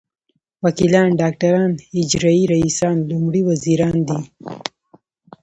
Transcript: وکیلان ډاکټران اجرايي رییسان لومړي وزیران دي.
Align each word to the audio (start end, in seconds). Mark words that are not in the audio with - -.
وکیلان 0.65 1.09
ډاکټران 1.21 1.71
اجرايي 1.99 2.43
رییسان 2.51 2.95
لومړي 3.09 3.41
وزیران 3.49 3.97
دي. 4.09 4.19